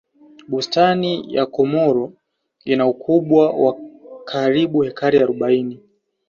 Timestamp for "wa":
3.49-3.71